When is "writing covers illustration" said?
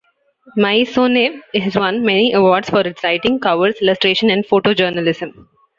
3.03-4.31